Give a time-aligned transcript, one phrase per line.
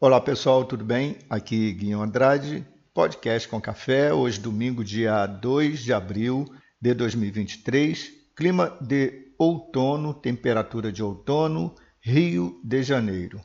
[0.00, 1.18] Olá pessoal, tudo bem?
[1.30, 4.12] Aqui Guinho Andrade, podcast com café.
[4.12, 8.10] Hoje, domingo, dia 2 de abril de 2023.
[8.34, 13.40] Clima de outono, temperatura de outono, Rio de Janeiro.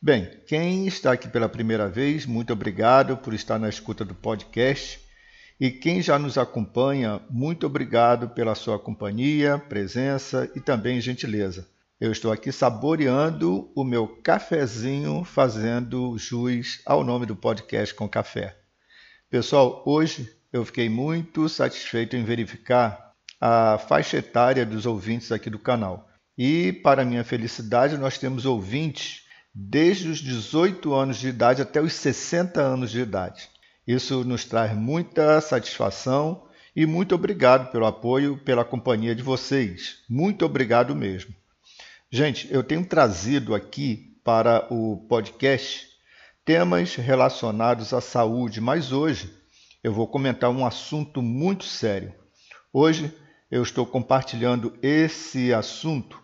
[0.00, 5.00] Bem, quem está aqui pela primeira vez, muito obrigado por estar na escuta do podcast.
[5.58, 11.66] E quem já nos acompanha, muito obrigado pela sua companhia, presença e também gentileza.
[11.98, 18.54] Eu estou aqui saboreando o meu cafezinho, fazendo jus ao nome do podcast com café.
[19.30, 25.58] Pessoal, hoje eu fiquei muito satisfeito em verificar a faixa etária dos ouvintes aqui do
[25.58, 26.06] canal.
[26.36, 29.22] E, para minha felicidade, nós temos ouvintes
[29.54, 33.48] desde os 18 anos de idade até os 60 anos de idade.
[33.86, 40.04] Isso nos traz muita satisfação e muito obrigado pelo apoio, pela companhia de vocês.
[40.10, 41.34] Muito obrigado mesmo.
[42.10, 45.88] Gente, eu tenho trazido aqui para o podcast
[46.44, 49.36] temas relacionados à saúde, mas hoje
[49.82, 52.14] eu vou comentar um assunto muito sério.
[52.72, 53.12] Hoje
[53.50, 56.22] eu estou compartilhando esse assunto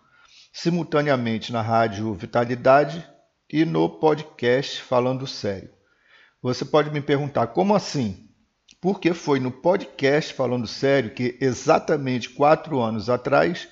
[0.53, 3.05] simultaneamente na Rádio Vitalidade
[3.51, 5.71] e no podcast Falando Sério.
[6.41, 8.29] Você pode me perguntar como assim?
[8.81, 13.67] Porque foi no podcast Falando Sério que exatamente quatro anos atrás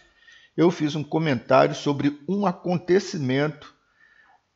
[0.56, 3.74] eu fiz um comentário sobre um acontecimento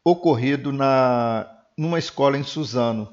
[0.05, 3.11] ocorrido na numa escola em Suzano.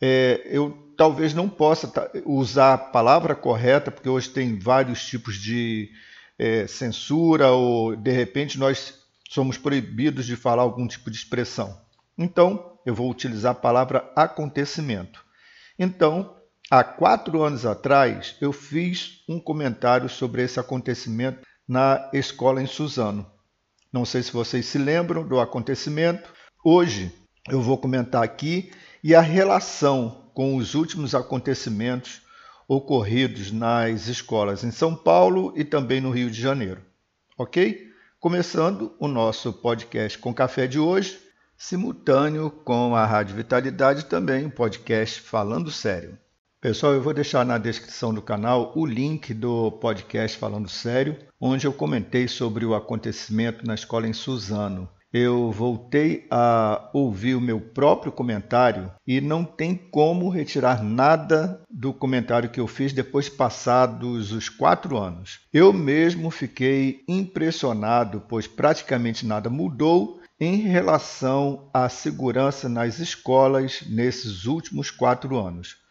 [0.00, 1.92] É, eu talvez não possa
[2.24, 5.90] usar a palavra correta, porque hoje tem vários tipos de
[6.38, 8.94] é, censura, ou de repente nós
[9.28, 11.76] somos proibidos de falar algum tipo de expressão.
[12.16, 15.24] Então, eu vou utilizar a palavra acontecimento.
[15.78, 16.36] Então,
[16.70, 23.26] há quatro anos atrás, eu fiz um comentário sobre esse acontecimento na escola em Suzano.
[23.92, 26.32] Não sei se vocês se lembram do acontecimento.
[26.64, 27.12] Hoje
[27.48, 32.22] eu vou comentar aqui e a relação com os últimos acontecimentos
[32.66, 36.82] ocorridos nas escolas em São Paulo e também no Rio de Janeiro.
[37.38, 37.88] Ok?
[38.18, 41.18] Começando o nosso podcast com café de hoje,
[41.56, 46.18] simultâneo com a Rádio Vitalidade também, um podcast falando sério.
[46.64, 51.66] Pessoal, eu vou deixar na descrição do canal o link do podcast Falando Sério, onde
[51.66, 54.88] eu comentei sobre o acontecimento na escola em Suzano.
[55.12, 61.92] Eu voltei a ouvir o meu próprio comentário e não tem como retirar nada do
[61.92, 65.40] comentário que eu fiz depois passados os quatro anos.
[65.52, 74.46] Eu mesmo fiquei impressionado, pois praticamente nada mudou em relação à segurança nas escolas nesses
[74.46, 75.83] últimos quatro anos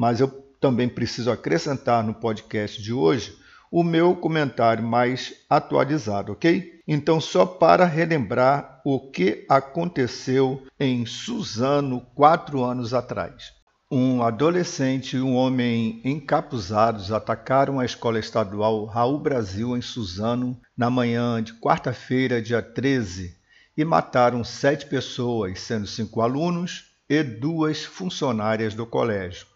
[0.00, 0.28] mas eu
[0.58, 3.36] também preciso acrescentar no podcast de hoje
[3.70, 6.80] o meu comentário mais atualizado, ok?
[6.88, 13.52] Então, só para relembrar o que aconteceu em Suzano quatro anos atrás.
[13.90, 20.88] Um adolescente e um homem encapuzados atacaram a escola estadual Raul Brasil em Suzano na
[20.88, 23.36] manhã de quarta-feira, dia 13,
[23.76, 29.50] e mataram sete pessoas, sendo cinco alunos e duas funcionárias do colégio.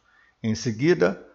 [0.44, 1.26] Em seguida,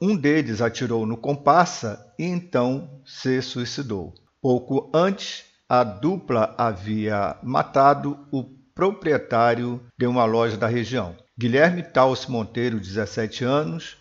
[0.00, 4.12] um deles atirou no comparsa e então se suicidou.
[4.40, 8.42] Pouco antes, a dupla havia matado o
[8.74, 11.14] proprietário de uma loja da região.
[11.38, 13.96] Guilherme Taus Monteiro, 17 anos,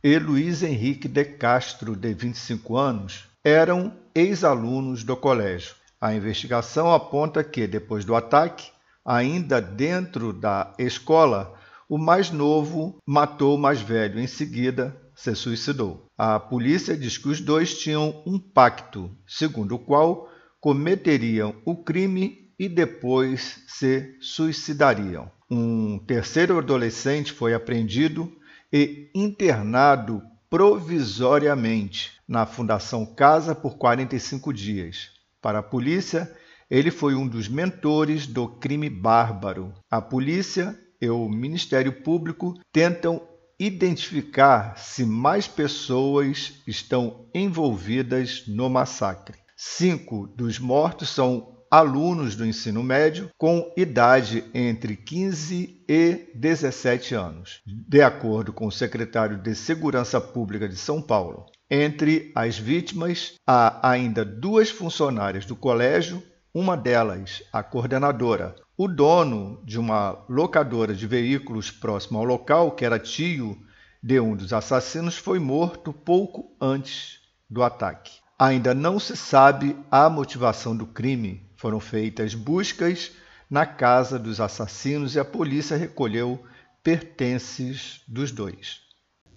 [0.00, 5.74] e Luiz Henrique de Castro, de 25 anos, eram ex-alunos do colégio.
[6.00, 8.70] A investigação aponta que, depois do ataque,
[9.04, 11.58] ainda dentro da escola,
[11.90, 16.06] o mais novo matou o mais velho, em seguida se suicidou.
[16.16, 20.28] A polícia diz que os dois tinham um pacto, segundo o qual
[20.60, 25.28] cometeriam o crime e depois se suicidariam.
[25.50, 28.32] Um terceiro adolescente foi apreendido
[28.72, 35.08] e internado provisoriamente na Fundação Casa por 45 dias.
[35.42, 36.32] Para a polícia,
[36.70, 39.74] ele foi um dos mentores do crime bárbaro.
[39.90, 43.22] A polícia e o Ministério Público tentam
[43.58, 49.38] identificar se mais pessoas estão envolvidas no massacre.
[49.56, 57.60] Cinco dos mortos são alunos do ensino médio com idade entre 15 e 17 anos,
[57.64, 61.46] de acordo com o secretário de Segurança Pública de São Paulo.
[61.70, 66.20] Entre as vítimas, há ainda duas funcionárias do colégio,
[66.52, 72.84] uma delas, a coordenadora, o dono de uma locadora de veículos próximo ao local, que
[72.84, 73.56] era tio
[74.02, 78.18] de um dos assassinos, foi morto pouco antes do ataque.
[78.38, 81.48] Ainda não se sabe a motivação do crime.
[81.56, 83.12] Foram feitas buscas
[83.50, 86.42] na casa dos assassinos e a polícia recolheu
[86.82, 88.80] pertences dos dois.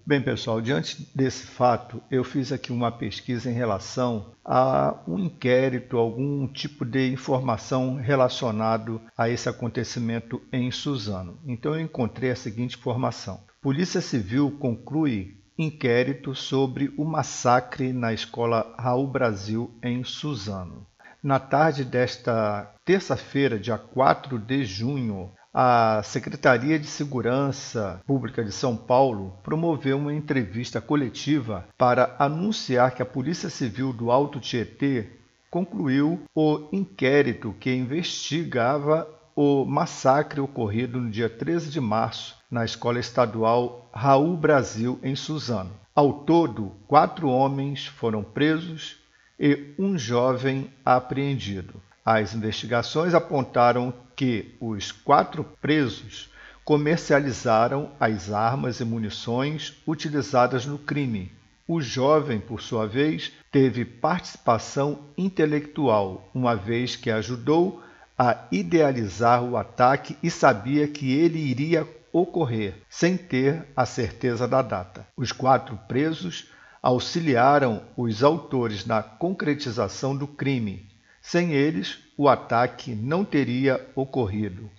[0.06, 5.96] Bem, pessoal, diante desse fato, eu fiz aqui uma pesquisa em relação a um inquérito,
[5.96, 11.38] algum tipo de informação relacionado a esse acontecimento em Suzano.
[11.46, 18.74] Então, eu encontrei a seguinte informação: Polícia Civil conclui inquérito sobre o massacre na escola
[18.78, 20.86] Raul Brasil em Suzano.
[21.22, 28.76] Na tarde desta terça-feira, dia 4 de junho, a Secretaria de Segurança Pública de São
[28.76, 35.10] Paulo promoveu uma entrevista coletiva para anunciar que a Polícia Civil do Alto Tietê
[35.48, 42.98] concluiu o inquérito que investigava o massacre ocorrido no dia 13 de março na Escola
[42.98, 45.70] Estadual Raul Brasil, em Suzano.
[45.94, 48.96] Ao todo, quatro homens foram presos
[49.38, 51.80] e um jovem apreendido.
[52.04, 56.30] As investigações apontaram que os quatro presos
[56.64, 61.30] comercializaram as armas e munições utilizadas no crime.
[61.66, 67.82] O jovem, por sua vez, teve participação intelectual, uma vez que ajudou
[68.18, 74.62] a idealizar o ataque e sabia que ele iria ocorrer, sem ter a certeza da
[74.62, 75.06] data.
[75.16, 76.48] Os quatro presos
[76.80, 80.86] auxiliaram os autores na concretização do crime,
[81.20, 84.70] sem eles, o ataque não teria ocorrido.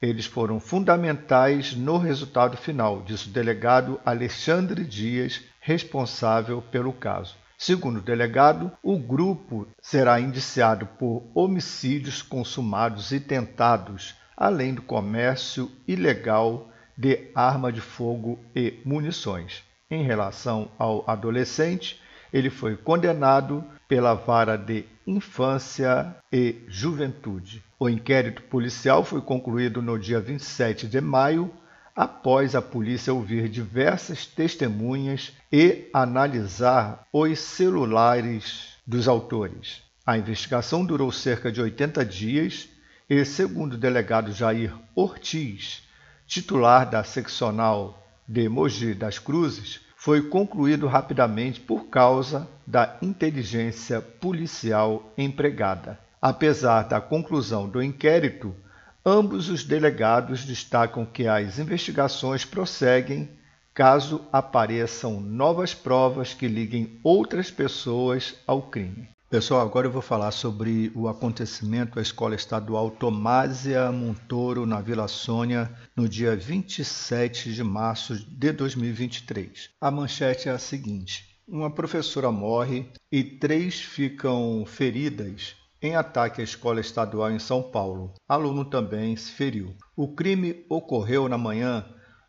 [0.00, 7.36] Eles foram fundamentais no resultado final, disse o delegado Alexandre Dias, responsável pelo caso.
[7.56, 15.70] Segundo o delegado, o grupo será indiciado por homicídios consumados e tentados, além do comércio
[15.88, 19.62] ilegal de arma de fogo e munições.
[19.90, 22.00] Em relação ao adolescente,
[22.34, 27.62] ele foi condenado pela vara de infância e juventude.
[27.78, 31.48] O inquérito policial foi concluído no dia 27 de maio,
[31.94, 39.82] após a polícia ouvir diversas testemunhas e analisar os celulares dos autores.
[40.04, 42.68] A investigação durou cerca de 80 dias
[43.08, 45.84] e, segundo o delegado Jair Ortiz,
[46.26, 55.10] titular da seccional de Mogi das Cruzes, foi concluído rapidamente por causa da inteligência policial
[55.16, 55.98] empregada.
[56.20, 58.54] Apesar da conclusão do inquérito,
[59.02, 63.30] ambos os delegados destacam que as investigações prosseguem
[63.72, 69.08] caso apareçam novas provas que liguem outras pessoas ao crime.
[69.34, 75.08] Pessoal, agora eu vou falar sobre o acontecimento à Escola Estadual Tomásia Montoro, na Vila
[75.08, 79.70] Sônia, no dia 27 de março de 2023.
[79.80, 86.44] A manchete é a seguinte: uma professora morre e três ficam feridas em ataque à
[86.44, 88.14] escola estadual em São Paulo.
[88.28, 89.74] Aluno também se feriu.
[89.96, 91.84] O crime ocorreu na manhã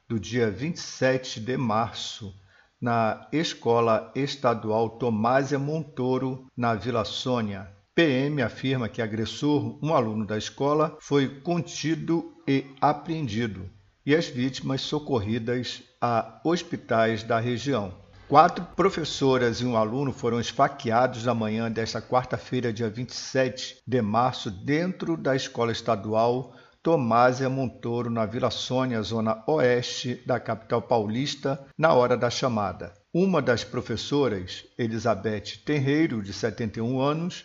[0.10, 2.34] do dia 27 de março
[2.82, 7.70] na Escola Estadual Tomásia Montoro, na Vila Sônia.
[7.94, 13.70] PM afirma que agressor, um aluno da escola, foi contido e apreendido
[14.06, 17.94] e as vítimas socorridas a hospitais da região.
[18.28, 24.50] Quatro professoras e um aluno foram esfaqueados na manhã desta quarta-feira, dia 27 de março,
[24.50, 26.54] dentro da escola estadual
[26.86, 32.94] Tomásia Montoro, na Vila Sônia, zona oeste da capital paulista, na hora da chamada.
[33.12, 37.44] Uma das professoras, Elizabeth Tenreiro, de 71 anos,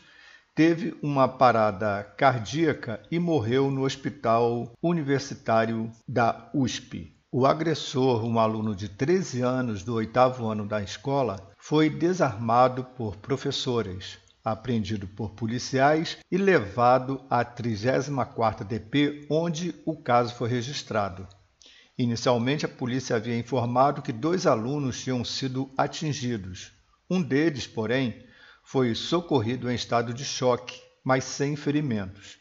[0.54, 7.16] teve uma parada cardíaca e morreu no Hospital Universitário da USP.
[7.32, 13.16] O agressor, um aluno de 13 anos do oitavo ano da escola, foi desarmado por
[13.16, 21.26] professoras apreendido por policiais e levado à 34ª DP, onde o caso foi registrado.
[21.98, 26.72] Inicialmente, a polícia havia informado que dois alunos tinham sido atingidos.
[27.10, 28.24] Um deles, porém,
[28.64, 32.38] foi socorrido em estado de choque, mas sem ferimentos.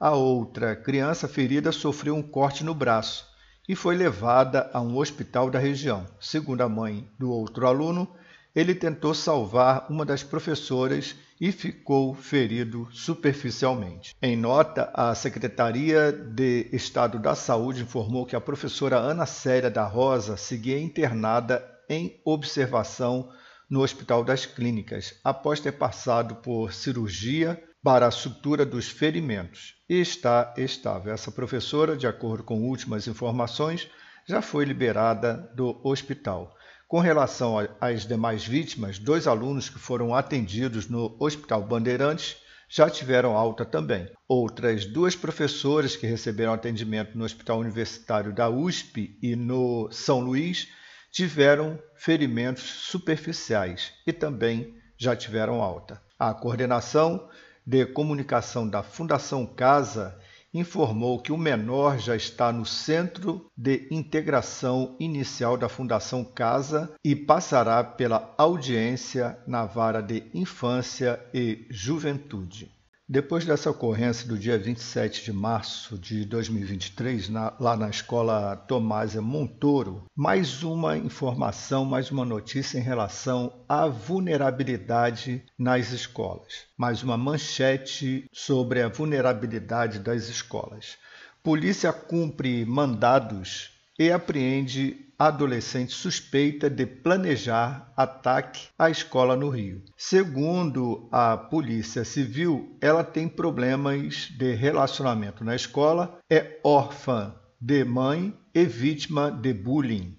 [0.00, 3.26] A outra criança ferida sofreu um corte no braço
[3.68, 6.06] e foi levada a um hospital da região.
[6.20, 8.08] Segundo a mãe do outro aluno,
[8.54, 14.14] ele tentou salvar uma das professoras e ficou ferido superficialmente.
[14.22, 19.84] Em nota, a Secretaria de Estado da Saúde informou que a professora Ana Célia da
[19.84, 23.30] Rosa seguia internada em observação
[23.68, 30.00] no Hospital das Clínicas, após ter passado por cirurgia para a sutura dos ferimentos e
[30.00, 31.12] está estável.
[31.12, 33.88] Essa professora, de acordo com últimas informações,
[34.28, 36.54] já foi liberada do hospital.
[36.92, 42.36] Com relação às demais vítimas, dois alunos que foram atendidos no Hospital Bandeirantes
[42.68, 44.10] já tiveram alta também.
[44.28, 50.68] Outras duas professoras que receberam atendimento no Hospital Universitário da USP e no São Luís
[51.10, 55.98] tiveram ferimentos superficiais e também já tiveram alta.
[56.18, 57.26] A coordenação
[57.66, 60.20] de comunicação da Fundação Casa
[60.52, 67.16] informou que o menor já está no Centro de Integração Inicial da Fundação Casa e
[67.16, 72.70] passará pela audiência na Vara de Infância e Juventude.
[73.12, 79.20] Depois dessa ocorrência do dia 27 de março de 2023, na, lá na escola Tomásia
[79.20, 86.64] Montoro, mais uma informação, mais uma notícia em relação à vulnerabilidade nas escolas.
[86.74, 90.96] Mais uma manchete sobre a vulnerabilidade das escolas.
[91.42, 99.82] Polícia cumpre mandados e apreende adolescente suspeita de planejar ataque à escola no Rio.
[99.96, 108.36] Segundo a Polícia Civil, ela tem problemas de relacionamento na escola, é órfã de mãe
[108.54, 110.16] e vítima de bullying.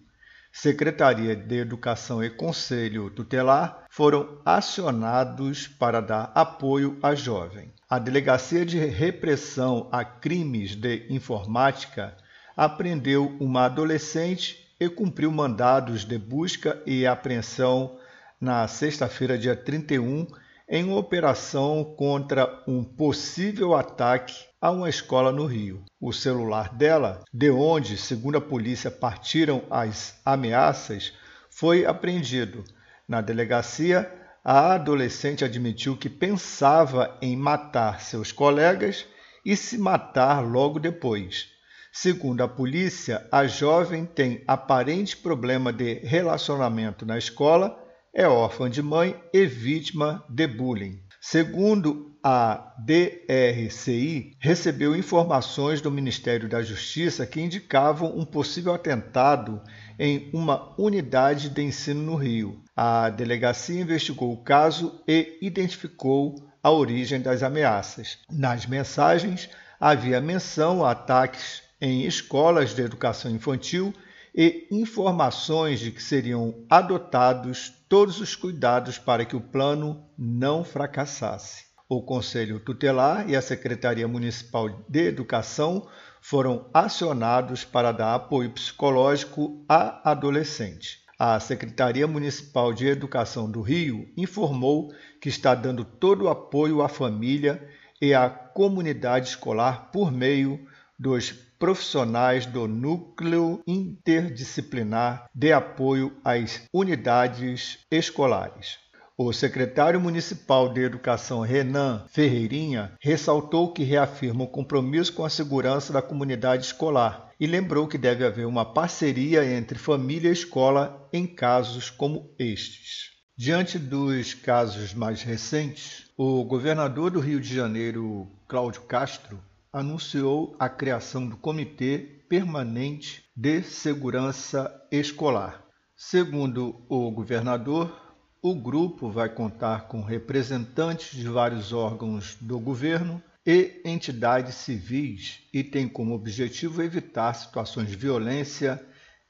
[0.51, 7.73] Secretaria de Educação e Conselho Tutelar foram acionados para dar apoio à jovem.
[7.89, 12.15] A Delegacia de Repressão a Crimes de Informática
[12.55, 17.97] apreendeu uma adolescente e cumpriu mandados de busca e apreensão
[18.39, 20.27] na sexta-feira, dia 31,
[20.67, 25.85] em operação contra um possível ataque a uma escola no Rio.
[26.01, 31.13] O celular dela, de onde, segundo a polícia, partiram as ameaças,
[31.49, 32.63] foi apreendido.
[33.07, 34.11] Na delegacia,
[34.43, 39.05] a adolescente admitiu que pensava em matar seus colegas
[39.45, 41.52] e se matar logo depois.
[41.95, 47.79] Segundo a polícia, a jovem tem aparente problema de relacionamento na escola,
[48.11, 50.99] é órfã de mãe e vítima de bullying.
[51.21, 59.61] Segundo a DRCI, recebeu informações do Ministério da Justiça que indicavam um possível atentado
[59.99, 62.59] em uma unidade de ensino no Rio.
[62.75, 66.33] A delegacia investigou o caso e identificou
[66.63, 68.17] a origem das ameaças.
[68.31, 69.47] Nas mensagens
[69.79, 73.93] havia menção a ataques em escolas de educação infantil
[74.33, 81.65] e informações de que seriam adotados todos os cuidados para que o plano não fracassasse.
[81.89, 85.85] O Conselho Tutelar e a Secretaria Municipal de Educação
[86.21, 90.99] foram acionados para dar apoio psicológico à adolescente.
[91.19, 96.87] A Secretaria Municipal de Educação do Rio informou que está dando todo o apoio à
[96.87, 97.61] família
[98.01, 100.65] e à comunidade escolar por meio
[100.97, 108.79] dos profissionais do Núcleo Interdisciplinar de Apoio às Unidades Escolares.
[109.17, 115.93] O secretário municipal de Educação, Renan Ferreirinha, ressaltou que reafirma o compromisso com a segurança
[115.93, 121.25] da comunidade escolar e lembrou que deve haver uma parceria entre família e escola em
[121.25, 123.13] casos como estes.
[123.37, 129.39] Diante dos casos mais recentes, o governador do Rio de Janeiro, Cláudio Castro,
[129.73, 131.97] anunciou a criação do Comitê
[132.29, 135.65] Permanente de Segurança Escolar.
[135.95, 137.99] Segundo o governador,
[138.39, 145.63] o grupo vai contar com representantes de vários órgãos do governo e entidades civis e
[145.63, 148.79] tem como objetivo evitar situações de violência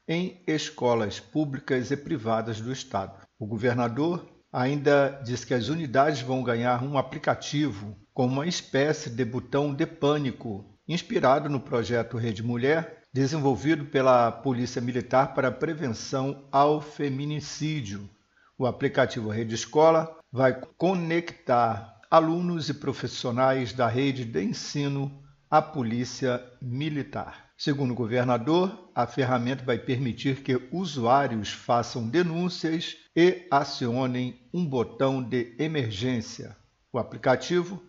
[0.06, 3.26] em escolas públicas e privadas do Estado.
[3.38, 9.24] O governador ainda diz que as unidades vão ganhar um aplicativo com uma espécie de
[9.24, 16.80] botão de pânico, inspirado no projeto Rede Mulher, desenvolvido pela Polícia Militar para prevenção ao
[16.80, 18.08] feminicídio.
[18.56, 26.40] O aplicativo Rede Escola vai conectar alunos e profissionais da rede de ensino à Polícia
[26.62, 27.50] Militar.
[27.58, 35.20] Segundo o governador, a ferramenta vai permitir que usuários façam denúncias e acionem um botão
[35.20, 36.56] de emergência.
[36.92, 37.82] O aplicativo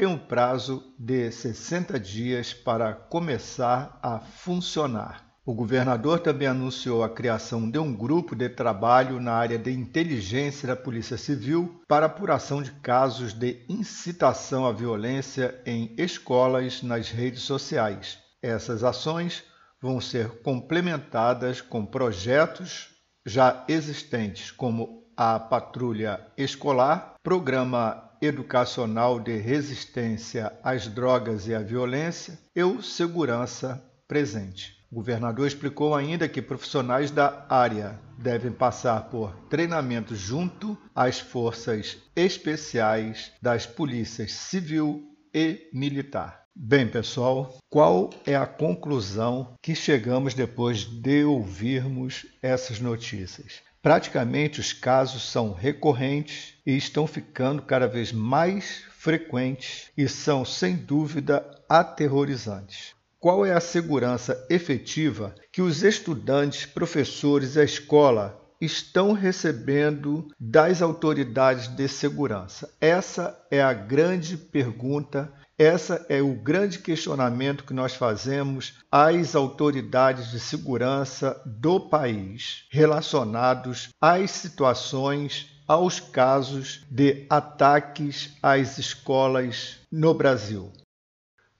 [0.00, 5.26] tem um prazo de 60 dias para começar a funcionar.
[5.44, 10.68] O governador também anunciou a criação de um grupo de trabalho na área de inteligência
[10.68, 17.42] da Polícia Civil para apuração de casos de incitação à violência em escolas nas redes
[17.42, 18.18] sociais.
[18.42, 19.44] Essas ações
[19.82, 22.88] vão ser complementadas com projetos
[23.26, 32.38] já existentes, como a Patrulha Escolar, Programa educacional de resistência às drogas e à violência
[32.54, 34.80] e o segurança presente.
[34.90, 41.96] O governador explicou ainda que profissionais da área devem passar por treinamento junto às forças
[42.16, 46.40] especiais das polícias civil e militar.
[46.54, 53.62] Bem, pessoal, qual é a conclusão que chegamos depois de ouvirmos essas notícias?
[53.82, 60.76] Praticamente os casos são recorrentes e estão ficando cada vez mais frequentes e são, sem
[60.76, 62.94] dúvida, aterrorizantes.
[63.18, 70.82] Qual é a segurança efetiva que os estudantes, professores e a escola estão recebendo das
[70.82, 72.70] autoridades de segurança?
[72.78, 80.30] Essa é a grande pergunta essa é o grande questionamento que nós fazemos às autoridades
[80.30, 90.72] de segurança do país, relacionados às situações, aos casos de ataques às escolas no Brasil.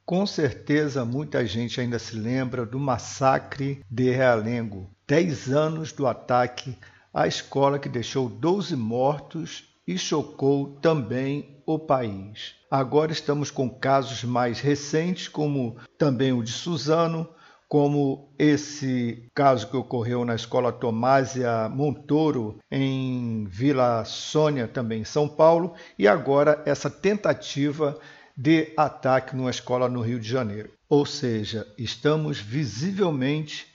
[0.07, 6.75] Com certeza, muita gente ainda se lembra do massacre de Realengo, 10 anos do ataque
[7.12, 12.55] à escola que deixou 12 mortos e chocou também o país.
[12.71, 17.29] Agora estamos com casos mais recentes, como também o de Suzano,
[17.69, 25.29] como esse caso que ocorreu na escola Tomásia Montoro, em Vila Sônia, também em São
[25.29, 27.99] Paulo, e agora essa tentativa
[28.37, 30.71] de ataque numa escola no Rio de Janeiro.
[30.89, 33.67] Ou seja, estamos visivelmente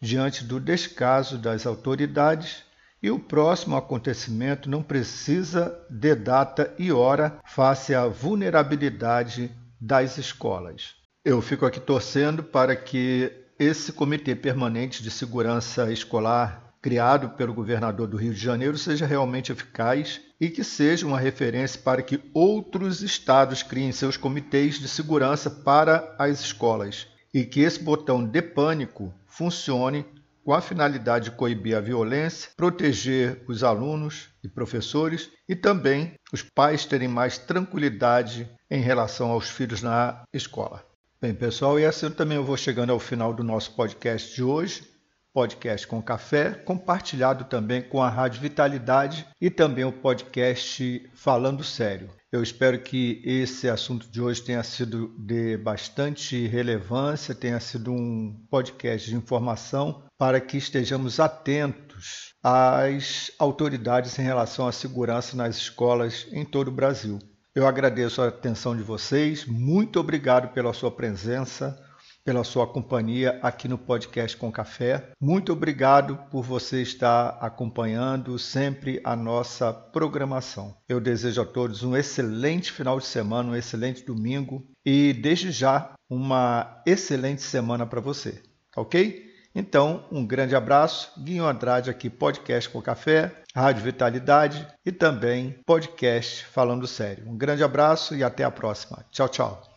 [0.00, 2.62] diante do descaso das autoridades
[3.04, 10.94] e o próximo acontecimento não precisa de data e hora face à vulnerabilidade das escolas.
[11.22, 18.08] Eu fico aqui torcendo para que esse Comitê Permanente de Segurança Escolar, criado pelo governador
[18.08, 23.02] do Rio de Janeiro, seja realmente eficaz e que seja uma referência para que outros
[23.02, 29.12] estados criem seus comitês de segurança para as escolas e que esse botão de pânico
[29.26, 30.06] funcione
[30.44, 36.42] com a finalidade de coibir a violência, proteger os alunos e professores e também os
[36.42, 40.84] pais terem mais tranquilidade em relação aos filhos na escola.
[41.20, 44.86] Bem, pessoal, e assim também eu vou chegando ao final do nosso podcast de hoje,
[45.34, 52.08] podcast com café, compartilhado também com a Rádio Vitalidade e também o podcast Falando Sério.
[52.30, 58.46] Eu espero que esse assunto de hoje tenha sido de bastante relevância, tenha sido um
[58.48, 66.28] podcast de informação para que estejamos atentos às autoridades em relação à segurança nas escolas
[66.30, 67.18] em todo o Brasil.
[67.52, 71.83] Eu agradeço a atenção de vocês, muito obrigado pela sua presença
[72.24, 75.10] pela sua companhia aqui no podcast com café.
[75.20, 80.74] Muito obrigado por você estar acompanhando sempre a nossa programação.
[80.88, 85.92] Eu desejo a todos um excelente final de semana, um excelente domingo e desde já
[86.08, 88.42] uma excelente semana para você,
[88.76, 89.24] ok?
[89.54, 91.12] Então, um grande abraço.
[91.22, 97.28] Guinho Andrade aqui, podcast com café, Rádio Vitalidade e também podcast Falando Sério.
[97.28, 99.04] Um grande abraço e até a próxima.
[99.12, 99.70] Tchau, tchau.